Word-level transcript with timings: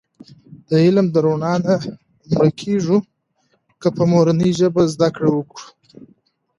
د 0.67 0.69
علم 0.85 1.07
د 1.11 1.15
رڼا 1.25 1.53
نه 1.65 1.75
مړکېږو 2.33 2.97
که 3.81 3.89
په 3.95 4.03
مورنۍ 4.11 4.51
ژبه 4.59 4.83
زده 4.93 5.07
کړه 5.15 5.29
وکړو. 5.33 5.67